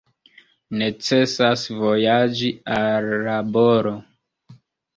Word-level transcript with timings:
Necesas 0.81 1.65
vojaĝi 1.83 2.51
al 2.81 3.13
laboro. 3.31 3.97